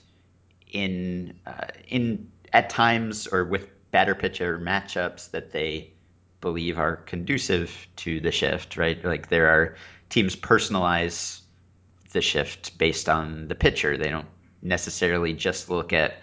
[0.71, 5.93] in uh, in at times or with batter pitcher matchups that they
[6.41, 9.03] believe are conducive to the shift, right?
[9.03, 9.75] Like there are
[10.09, 11.41] teams personalize
[12.11, 13.97] the shift based on the pitcher.
[13.97, 14.27] They don't
[14.61, 16.15] necessarily just look at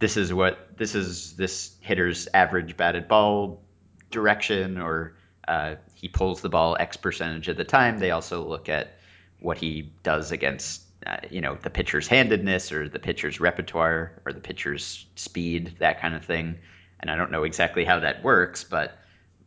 [0.00, 3.62] this is what this is this hitter's average batted ball
[4.10, 7.98] direction or uh, he pulls the ball X percentage of the time.
[7.98, 8.98] They also look at
[9.40, 14.32] what he does against, uh, you know, the pitcher's handedness or the pitcher's repertoire or
[14.32, 16.58] the pitcher's speed, that kind of thing.
[17.00, 18.98] And I don't know exactly how that works, but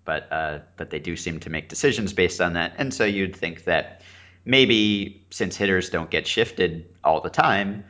[0.06, 2.74] but uh, but they do seem to make decisions based on that.
[2.78, 4.02] And so you'd think that
[4.46, 7.86] maybe since hitters don't get shifted all the time,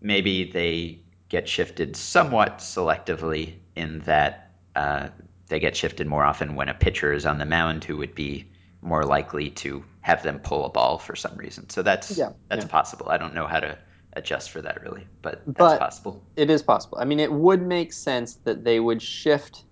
[0.00, 5.08] maybe they get shifted somewhat selectively in that uh,
[5.48, 8.46] they get shifted more often when a pitcher is on the mound who would be
[8.82, 11.68] more likely to have them pull a ball for some reason.
[11.70, 12.70] So that's Yeah, that's yeah.
[12.70, 13.08] possible.
[13.08, 13.78] I don't know how to
[14.14, 16.22] adjust for that really, but that's But- possible.
[16.36, 16.98] It is possible.
[17.00, 19.64] I mean, it would make sense that they would shift,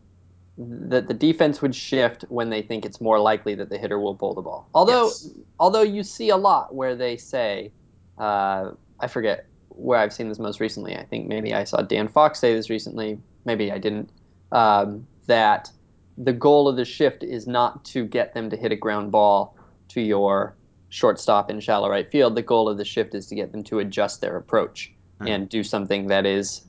[0.58, 4.14] that the defense would shift when they think it's more likely that the hitter will
[4.14, 4.68] pull the ball.
[4.74, 5.28] Although, Yes.
[5.58, 7.72] although you see a lot where they say,
[8.18, 10.96] uh, I forget where I've seen this most recently.
[10.96, 13.18] I think maybe I saw Dan Fox say this recently.
[13.46, 14.10] Maybe I didn't.
[14.52, 15.70] Um, that
[16.18, 19.56] the goal of the shift is not to get them to hit a ground ball
[19.88, 20.54] to your
[20.90, 22.34] shortstop in shallow right field.
[22.34, 25.28] The goal of the shift is to get them to adjust their approach Hmm.
[25.28, 26.66] and do something that is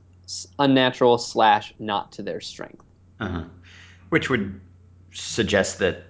[0.60, 2.86] unnatural slash not to their strength.
[3.20, 3.44] Uh-huh.
[4.12, 4.60] Which would
[5.14, 6.04] suggest that,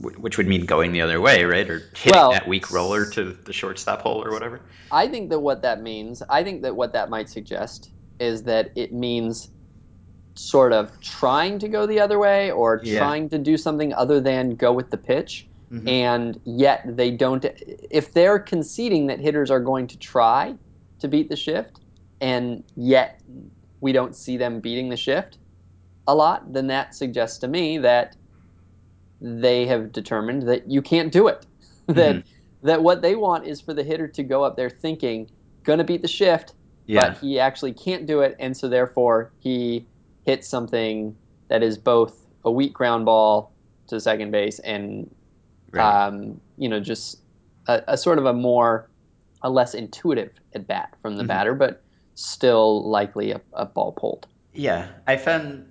[0.00, 1.68] which would mean going the other way, right?
[1.68, 4.62] Or hitting Well- that weak roller to the shortstop hole or whatever.
[4.90, 8.70] I think that what that means, I think that what that might suggest is that
[8.74, 9.50] it means
[10.34, 13.00] sort of trying to go the other way or Yeah.
[13.00, 15.46] trying to do something other than go with the pitch.
[15.70, 15.88] Mhm.
[15.88, 17.44] And yet they don't,
[17.90, 20.54] if they're conceding that hitters are going to try
[21.00, 21.80] to beat the shift,
[22.22, 23.20] and yet
[23.82, 25.36] we don't see them beating the shift
[26.06, 28.16] a lot, then that suggests to me that
[29.20, 31.46] they have determined that you can't do it.
[31.88, 32.24] that Mhm.
[32.62, 35.30] that what they want is for the hitter to go up there thinking
[35.64, 36.54] gonna beat the shift,
[36.86, 37.08] Yeah.
[37.10, 39.86] but he actually can't do it, and so therefore he
[40.24, 41.16] hits something
[41.48, 43.52] that is both a weak ground ball
[43.88, 45.08] to second base and
[45.72, 46.06] right.
[46.06, 47.20] um, you know just
[47.68, 48.88] a, a sort of a more
[49.42, 51.28] a less intuitive at bat from the Mhm.
[51.28, 51.82] batter, but
[52.14, 54.26] still likely a, a ball pulled.
[54.54, 55.66] Yeah, I found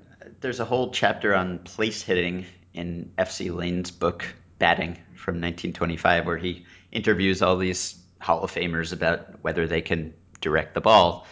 [0.46, 3.50] there's a whole chapter on place hitting in F.C.
[3.50, 4.24] Lane's book
[4.60, 10.14] Batting from 1925, where he interviews all these Hall of Famers about whether they can
[10.42, 11.26] direct the ball.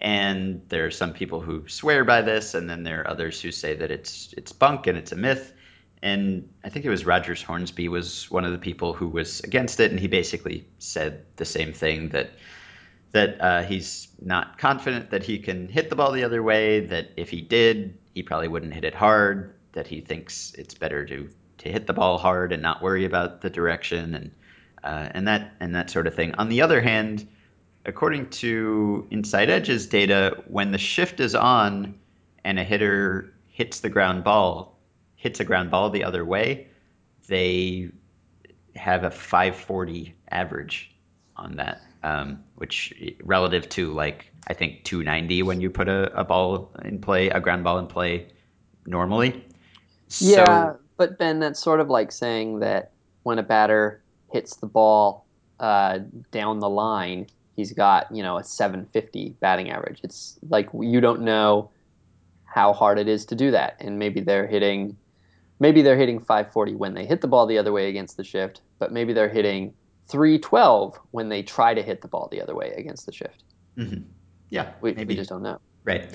[0.00, 3.52] And there are some people who swear by this, and then there are others who
[3.52, 5.52] say that it's it's bunk and it's a myth.
[6.02, 9.78] And I think it was Rogers Hornsby was one of the people who was against
[9.78, 12.30] it, and he basically said the same thing that
[13.12, 16.80] that uh, he's not confident that he can hit the ball the other way.
[16.80, 19.52] That if he did, he probably wouldn't hit it hard.
[19.72, 23.42] That he thinks it's better to to hit the ball hard and not worry about
[23.42, 24.30] the direction and
[24.82, 26.34] uh, and that and that sort of thing.
[26.36, 27.28] On the other hand,
[27.84, 31.94] according to Inside Edge's data, when the shift is on
[32.42, 34.78] and a hitter hits the ground ball,
[35.16, 36.68] hits a ground ball the other way,
[37.28, 37.90] they
[38.76, 40.90] have a 540 average
[41.36, 46.24] on that, um, which relative to like I think 290 when you put a, a
[46.24, 48.28] ball in play, a ground ball in play
[48.86, 49.44] normally.
[50.20, 55.26] Yeah, but Ben, that's sort of like saying that when a batter hits the ball
[55.58, 55.98] uh,
[56.30, 60.00] down the line, he's got you know a 750 batting average.
[60.04, 61.72] It's like you don't know
[62.44, 64.96] how hard it is to do that, and maybe they're hitting,
[65.60, 68.62] maybe they're hitting 540 when they hit the ball the other way against the shift,
[68.78, 69.74] but maybe they're hitting
[70.08, 73.44] 312 when they try to hit the ball the other way against the shift.
[73.76, 74.15] Mhm.
[74.48, 75.60] Yeah, We, maybe we just don't know.
[75.84, 76.08] right.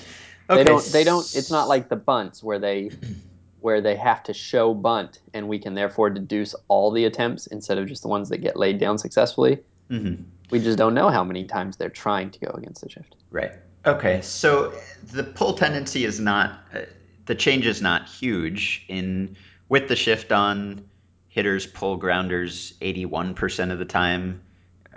[0.48, 0.84] They don't.
[0.84, 1.24] They don't.
[1.34, 2.90] It's not like the bunts where they
[3.60, 7.78] where they have to show bunt, and we can therefore deduce all the attempts instead
[7.78, 9.60] of just the ones that get laid down successfully.
[9.90, 10.24] Mhm.
[10.50, 13.14] We just don't know how many times they're trying to go against the shift.
[13.30, 13.52] Right.
[13.86, 14.20] Okay.
[14.20, 14.74] So
[15.12, 16.80] the pull tendency is not uh,
[17.26, 19.36] the change is not huge in
[19.68, 20.84] with the shift on
[21.28, 24.42] hitters pull grounders 81% of the time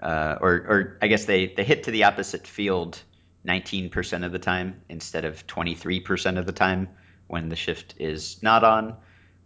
[0.01, 3.01] uh, or or I guess they they hit to the opposite field
[3.45, 6.89] 19% of the time instead of 23% of the time
[7.27, 8.95] when the shift is not on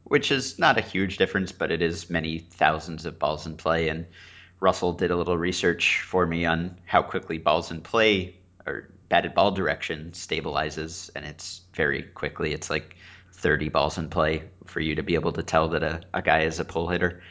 [0.03, 3.89] which is not a huge difference but it is many thousands of balls in play
[3.89, 4.05] and
[4.59, 8.35] Russell did a little research for me on how quickly balls in play
[8.65, 12.53] or batted ball direction stabilizes, and it's very quickly.
[12.53, 12.97] It's like
[13.33, 16.41] 30 balls in play for you to be able to tell that a, a guy
[16.41, 17.21] is a pull hitter.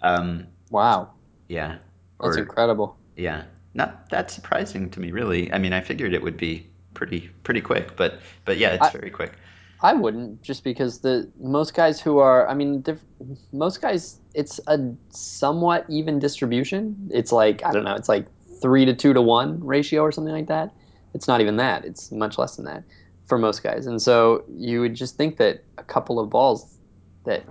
[0.00, 1.14] Um, Wow,
[1.46, 1.78] yeah.
[2.20, 2.96] that's Or, incredible.
[3.16, 3.44] yeah.
[3.78, 5.52] Not that surprising to me, really.
[5.52, 8.90] I mean, I figured it would be pretty pretty quick, but but yeah, it's I-
[8.90, 9.32] very quick.
[9.80, 12.98] I wouldn't just because the most guys who are, I mean, diff,
[13.52, 14.76] most guys, it's a
[15.10, 17.08] somewhat even distribution.
[17.12, 18.26] It's like I don't know, it's like
[18.60, 20.74] three to two to one ratio or something like that.
[21.14, 21.84] It's not even that.
[21.84, 22.82] It's much less than that
[23.26, 23.86] for most guys.
[23.86, 26.66] And so you would just think that a couple of balls
[27.24, 27.44] that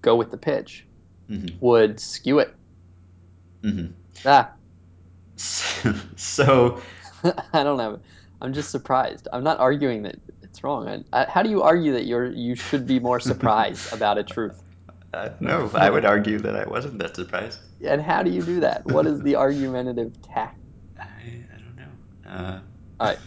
[0.00, 0.86] go with the pitch
[1.28, 1.60] Mhm.
[1.60, 2.54] would skew it.
[3.62, 3.92] Mhm.
[4.24, 4.50] Ah,
[5.38, 6.80] so
[7.52, 8.00] I don't have.
[8.40, 9.26] I'm just surprised.
[9.32, 10.88] I'm not arguing that it's wrong.
[11.12, 14.24] I, I, how do you argue that you're you should be more surprised about a
[14.24, 14.62] truth?
[15.12, 17.60] uh, no, I would argue that I wasn't that surprised.
[17.84, 18.86] And how do you do that?
[18.86, 20.60] What is the argumentative tact?
[20.98, 22.30] I, I don't know.
[22.30, 22.60] Uh,
[23.00, 23.18] All right.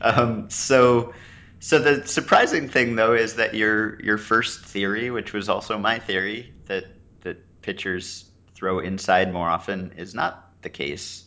[0.00, 1.14] um, so,
[1.60, 5.98] so the surprising thing though is that your your first theory, which was also my
[5.98, 6.84] theory, that
[7.22, 11.24] that pitchers throw inside more often, is not the case.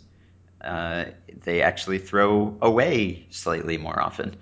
[0.61, 1.05] Uh,
[1.43, 4.35] they actually throw away slightly more often,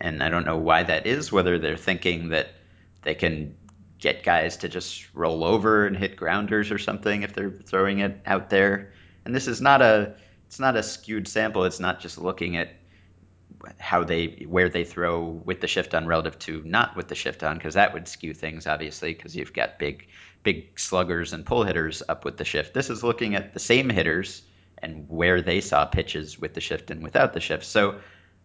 [0.00, 1.30] and I don't know why that is.
[1.30, 2.48] Whether they're thinking that
[3.02, 3.54] they can
[3.98, 8.20] get guys to just roll over and hit grounders or something if they're throwing it
[8.26, 8.92] out there.
[9.24, 10.14] And this is not a
[10.46, 11.64] it's not a skewed sample.
[11.64, 12.70] It's not just looking at
[13.78, 17.42] how they where they throw with the shift on relative to not with the shift
[17.42, 20.06] on because that would skew things obviously because you've got big
[20.42, 22.74] big sluggers and pull hitters up with the shift.
[22.74, 24.42] This is looking at the same hitters
[24.78, 27.64] and where they saw pitches with the shift and without the shift.
[27.64, 27.98] So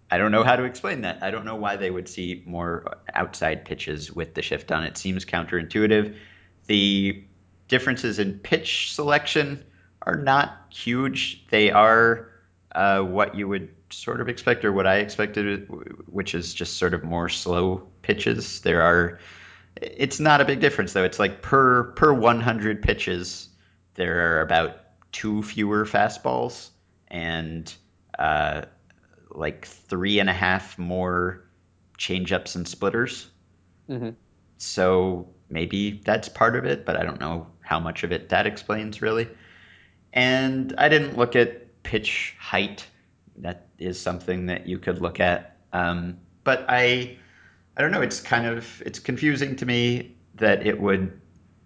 [0.09, 1.23] I don't know how to explain that.
[1.23, 4.83] I don't know why they would see more outside pitches with the shift on.
[4.83, 6.17] It seems counterintuitive.
[6.67, 7.23] The
[7.67, 9.63] differences in pitch selection
[10.01, 11.47] are not huge.
[11.49, 12.29] They are
[12.73, 15.67] uh, what you would sort of expect, or what I expected,
[16.07, 18.61] which is just sort of more slow pitches.
[18.61, 19.19] There are.
[19.77, 21.03] It's not a big difference though.
[21.03, 23.47] It's like per per 100 pitches,
[23.95, 24.80] there are about
[25.11, 26.69] two fewer fastballs
[27.07, 27.73] and
[28.17, 28.63] uh,
[29.29, 31.43] like three and a half more
[31.97, 33.29] changeups and splitters.
[33.89, 34.15] Mhm.
[34.57, 38.47] So maybe that's part of it, but I don't know how much of it that
[38.47, 39.27] explains really.
[40.13, 42.85] And I didn't look at pitch height.
[43.37, 45.57] That is something that you could look at.
[45.73, 47.17] Um, but I,
[47.77, 48.01] I don't know.
[48.01, 51.19] It's kind of it's confusing to me that it would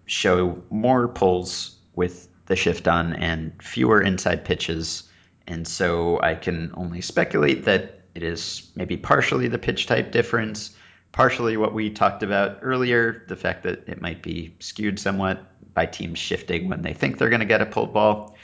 [0.05, 5.03] show more pulls with the shift on and fewer inside pitches.
[5.47, 10.75] And so I can only speculate that it is maybe partially the pitch type difference,
[11.11, 15.85] partially what we talked about earlier, the fact that it might be skewed somewhat by
[15.85, 18.35] teams shifting when they think they're going to get a pulled ball.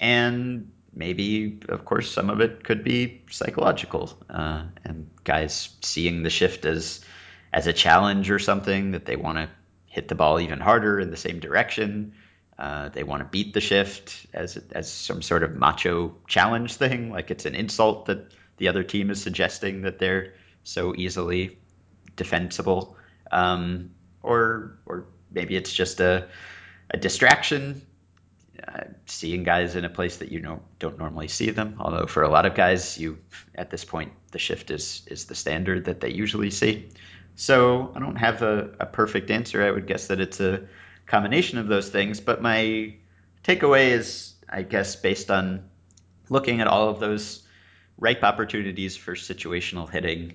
[0.00, 6.30] And maybe, of course, some of it could be psychological uh, and guys seeing the
[6.30, 7.04] shift as
[7.52, 9.48] as a challenge or something that they want to
[9.86, 12.14] hit the ball even harder in the same direction.
[12.62, 17.10] Uh, they want to beat the shift as as some sort of macho challenge thing,
[17.10, 21.58] like it's an insult that the other team is suggesting that they're so easily
[22.14, 22.96] defensible,
[23.32, 23.90] um,
[24.22, 26.28] or or maybe it's just a
[26.88, 27.82] a distraction.
[28.62, 31.78] Uh, seeing guys in a place that you know don't normally see them.
[31.80, 33.18] Although for a lot of guys, you
[33.56, 36.90] at this point the shift is is the standard that they usually see.
[37.34, 39.64] So I don't have a, a perfect answer.
[39.64, 40.68] I would guess that it's a
[41.12, 42.20] combination of those things.
[42.20, 42.94] But my
[43.44, 45.68] takeaway is, I guess, based on
[46.30, 47.46] looking at all of those
[47.98, 50.32] ripe opportunities for situational hitting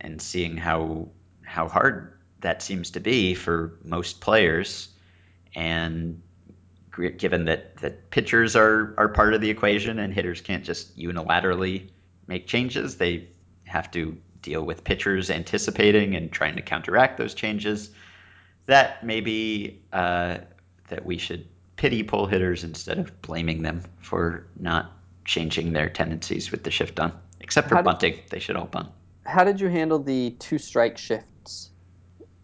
[0.00, 1.08] and seeing how
[1.42, 4.88] how hard that seems to be for most players,
[5.54, 6.20] and
[7.16, 11.88] given that that pitchers are are part of the equation and hitters can't just unilaterally
[12.26, 13.28] make changes, they
[13.64, 17.90] have to deal with pitchers anticipating and trying to counteract those changes.
[18.68, 20.38] That maybe uh,
[20.90, 24.92] that we should pity pull hitters instead of blaming them for not
[25.24, 27.18] changing their tendencies with the shift on.
[27.40, 28.90] Except for How bunting, they should all bunt.
[29.24, 31.70] How did you handle the two strike shifts?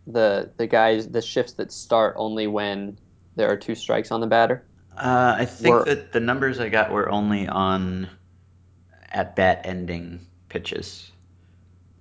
[0.07, 2.99] The the guys the shifts that start only when
[3.37, 4.65] there are two strikes on the batter.
[4.97, 8.09] Uh, I think Were- that the numbers I got were only on
[9.13, 11.13] at bat ending pitches.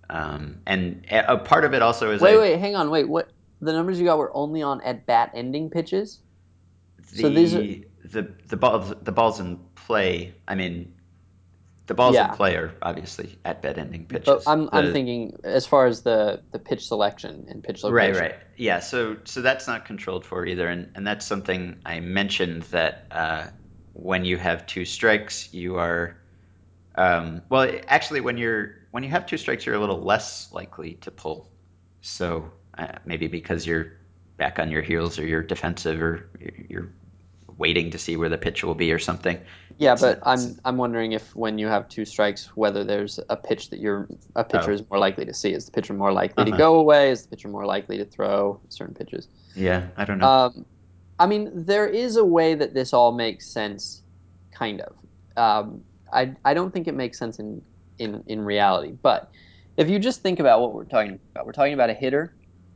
[0.10, 3.10] Um, and a a part of it also is Wait, I- wait, hang on, wait.
[3.10, 3.30] What
[3.64, 6.20] the numbers you got were only on at bat ending pitches?
[7.12, 7.62] the So these are-
[8.06, 10.34] the the balls the balls in play.
[10.48, 10.94] I mean,
[11.88, 12.30] the balls Yeah.
[12.32, 14.26] in play are obviously at bat ending pitches.
[14.26, 18.14] But I'm I'm thinking as far as the the pitch selection and pitch location.
[18.14, 18.36] Right, right.
[18.58, 23.08] Yeah, so so that's not controlled for either, and, and that's something I mentioned that
[23.12, 23.48] uh,
[23.94, 26.18] when you have two strikes, you are
[26.96, 30.96] um, well, actually, when you're when you have two strikes, you're a little less likely
[31.02, 31.50] to pull.
[32.02, 33.94] So uh, maybe because you're
[34.38, 36.30] back on your heels, or you're defensive, or
[36.70, 36.88] you're-
[37.60, 39.40] waiting to see where the pitch will be, or something.
[39.78, 43.70] Yeah, but I'm I'm wondering if when you have two strikes, whether there's a pitch
[43.70, 44.74] that you're a pitcher Oh.
[44.74, 45.54] is more likely to see.
[45.54, 46.58] Is the pitcher more likely to Uh-huh.
[46.58, 47.12] go away?
[47.12, 49.28] Is the pitcher more likely to throw certain pitches?
[49.56, 50.28] Yeah, I don't know.
[50.28, 50.66] Um,
[51.20, 54.02] I mean, there is a way that this all makes sense,
[54.52, 54.96] kind of.
[55.38, 57.62] Um, I I don't think it makes sense in
[58.00, 59.30] in in reality, but
[59.78, 62.34] if you just think about what we're talking about, we're talking about a hitter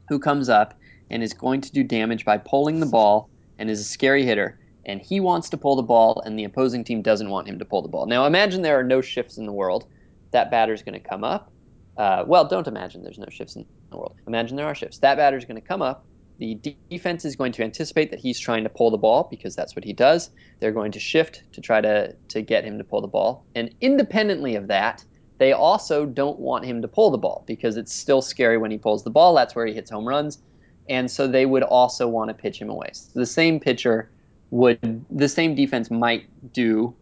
[0.07, 0.73] who comes up
[1.09, 4.59] and is going to do damage by pulling the ball and is a scary hitter
[4.87, 7.65] and he wants to pull the ball and the opposing team doesn't want him to
[7.65, 8.05] pull the ball.
[8.05, 9.85] Now imagine there are no shifts in the world.
[10.31, 11.51] That batter's going to come up.
[11.97, 14.15] Uh, well, don't imagine there's no shifts in the world.
[14.27, 14.99] Imagine there are shifts.
[14.99, 16.05] That batter's going to come up.
[16.39, 19.75] The defense is going to anticipate that he's trying to pull the ball because that's
[19.75, 20.29] what he does.
[20.59, 23.43] They're going to shift to try to to get him to pull the ball.
[23.55, 25.03] And independently of that,
[25.37, 28.77] they also don't want him to pull the ball because it's still scary when he
[28.77, 29.35] pulls the ball.
[29.35, 30.39] That's where he hits home runs.
[30.89, 32.89] And so they would also want to pitch him away.
[32.93, 34.09] So the same pitcher
[34.49, 36.95] would the same defense might do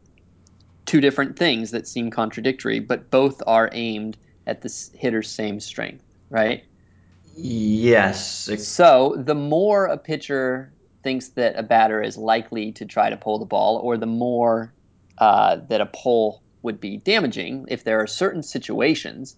[0.85, 4.17] two different things that seem contradictory, but both are aimed
[4.47, 6.63] at the hitter's same strength, right?
[7.35, 8.49] Yes.
[8.65, 10.71] So the more a pitcher
[11.03, 14.73] thinks that a batter is likely to try to pull the ball, or the more
[15.17, 19.37] uh, that a pull would be damaging, if there are certain situations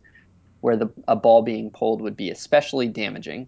[0.62, 3.48] where the, a ball being pulled would be especially damaging,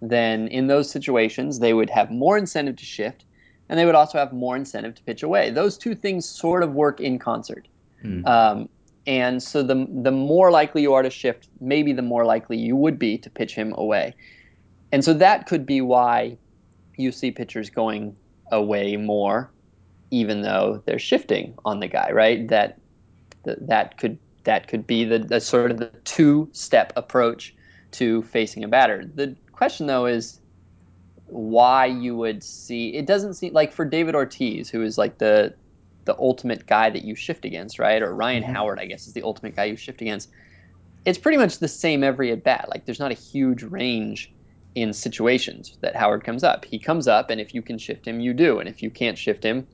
[0.00, 3.24] then in those situations they would have more incentive to shift
[3.68, 5.50] and they would also have more incentive to pitch away.
[5.50, 7.68] Those two things sort of work in concert.
[8.02, 8.26] Mm.
[8.26, 8.68] Um,
[9.06, 12.76] and so the the more likely you are to shift, maybe the more likely you
[12.76, 14.14] would be to pitch him away.
[14.92, 16.38] And so that could be why
[16.96, 18.16] you see pitchers going
[18.50, 19.50] away more,
[20.10, 22.46] even though they're shifting on the guy, right?
[22.48, 22.78] That
[23.44, 27.54] that could that could be the, the sort of the two step approach
[27.92, 29.04] to facing a batter.
[29.04, 30.40] The question though is
[31.26, 35.54] why you would see it doesn't seem like for David Ortiz, who is like the
[36.04, 38.02] the ultimate guy that you shift against, right?
[38.02, 38.52] Or Ryan mm-hmm.
[38.52, 40.28] Howard, I guess, is the ultimate guy you shift against.
[41.04, 42.68] It's pretty much the same every at bat.
[42.68, 44.32] Like there's not a huge range
[44.74, 46.64] in situations that Howard comes up.
[46.64, 49.18] He comes up, and if you can shift him, you do, and if you can't
[49.18, 49.66] shift him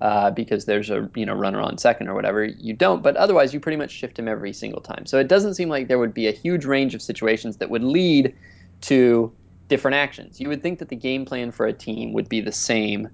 [0.00, 3.02] uh, because there's a you know runner on second or whatever, you don't.
[3.02, 5.06] But otherwise, you pretty much shift him every single time.
[5.06, 7.84] So it doesn't seem like there would be a huge range of situations that would
[7.84, 8.34] lead
[8.82, 9.32] to
[9.68, 10.40] different actions.
[10.40, 13.08] You would think that the game plan for a team would be the same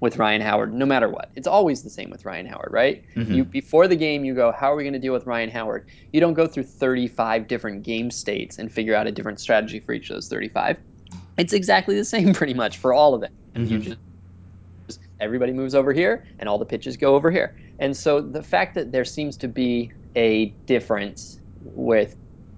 [0.00, 1.30] with Ryan Howard, no matter what.
[1.34, 3.04] It's always the same with Ryan Howard, right?
[3.16, 3.34] Mm-hmm.
[3.34, 5.88] You before the game, you go, "How are we going to deal with Ryan Howard?"
[6.12, 9.92] You don't go through 35 different game states and figure out a different strategy for
[9.92, 10.78] each of those 35.
[11.38, 13.32] It's exactly the same, pretty much, for all of it.
[13.54, 13.72] Mm-hmm.
[13.72, 13.98] You just
[15.24, 17.56] everybody moves over here, and all the pitches go over here.
[17.78, 22.14] And so the fact that there seems to be a difference with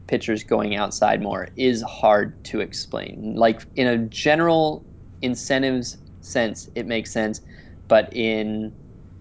[0.07, 3.35] pitchers going outside more is hard to explain.
[3.35, 4.85] Like in a general
[5.23, 7.41] incentives sense, it makes sense,
[7.89, 8.75] but in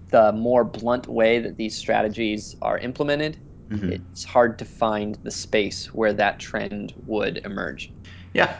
[0.10, 3.38] the more blunt way that these strategies are implemented,
[3.70, 3.94] mm-hmm.
[3.94, 7.92] it's hard to find the space where that trend would emerge.
[8.34, 8.56] Yeah.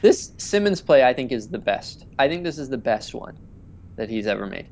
[0.00, 2.06] This Simmons play, I think, is the best.
[2.18, 3.36] I think this is the best one
[3.96, 4.66] that he's ever made.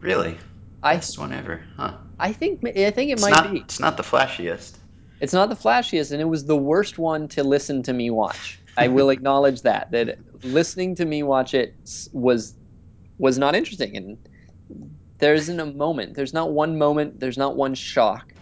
[0.00, 0.38] Really?
[0.82, 1.94] Best I, one ever, huh?
[2.18, 3.60] I think I think it it's might not, be.
[3.60, 4.76] It's not the flashiest.
[5.20, 8.60] It's not the flashiest, and it was the worst one to listen to me watch.
[8.76, 11.76] I will acknowledge that that listening to me watch it
[12.12, 12.54] was
[13.18, 14.18] was not interesting, and
[15.18, 16.14] there isn't a moment.
[16.14, 17.20] There's not one moment.
[17.20, 18.34] There's not one shock.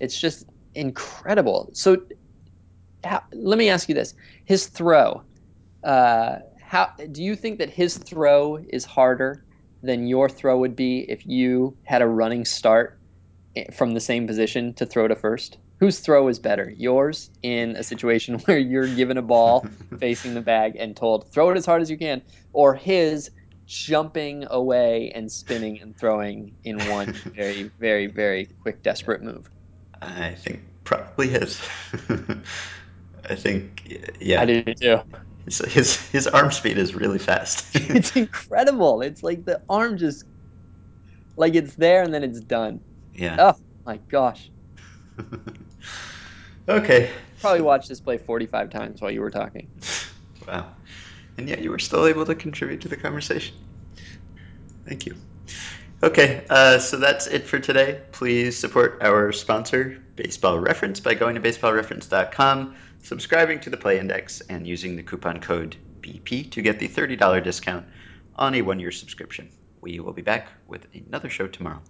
[0.00, 1.70] It's just incredible.
[1.74, 1.98] So,
[3.04, 4.14] how, let me ask you this:
[4.44, 5.22] His throw.
[5.84, 6.38] Uh,
[6.72, 9.44] how do you think that his throw is harder
[9.82, 12.98] than your throw would be if you had a running start
[13.54, 15.58] eh, from the same position to throw to first?
[15.80, 16.72] whose throw is better?
[16.78, 19.66] Yours in a situation where you're given a ball
[19.98, 22.22] facing the bag and told throw it as hard as you can,
[22.54, 23.30] or his
[23.66, 29.50] jumping away and spinning and throwing in one very, very, very quick, desperate move?
[30.00, 31.60] I think probably his.
[33.28, 34.40] I think, yeah.
[34.40, 35.00] I do too.
[35.44, 37.66] His, his, his arm speed is really fast.
[37.74, 39.02] it's incredible.
[39.02, 40.24] It's like the arm just,
[41.36, 42.80] like it's there and then it's done.
[43.14, 43.36] Yeah.
[43.38, 44.50] Oh my gosh.
[46.68, 47.10] okay.
[47.40, 49.68] Probably watched this play 45 times while you were talking.
[50.48, 50.72] Wow.
[51.38, 53.54] And yet you were still able to contribute to the conversation.
[54.84, 55.14] Thank you.
[56.02, 58.00] Okay, uh, so that's it for today.
[58.10, 64.40] Please support our sponsor, Baseball Reference, by going to baseballreference.com, subscribing to the Play Index,
[64.42, 67.84] and using the coupon code BP to get the $30 discount
[68.36, 69.50] on a one year subscription.
[69.80, 71.82] We will be back with another show tomorrow.